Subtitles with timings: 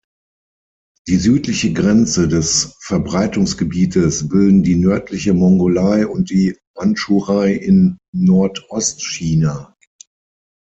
[1.07, 9.75] Die südliche Grenze des Verbreitungsgebietes bilden die nördliche Mongolei und die Mandschurei in Nordostchina.